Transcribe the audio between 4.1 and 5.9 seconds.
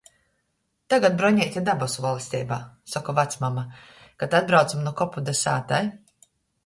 kod atbraucam nu kopu da sātai.